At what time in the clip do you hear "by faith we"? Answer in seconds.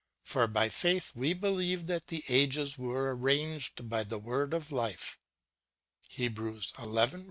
0.47-1.33